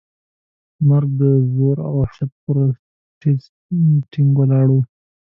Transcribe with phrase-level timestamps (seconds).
[0.87, 1.21] مرګ د
[1.53, 2.57] زور او وحشت پر
[3.13, 3.41] سټېج
[4.11, 4.75] ټینګ ولاړ و.